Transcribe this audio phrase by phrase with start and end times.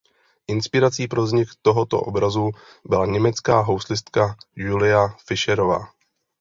[0.47, 2.51] Inspirací pro vznik tohoto obrazu
[2.85, 5.87] byla německá houslistka Julia Fischerová.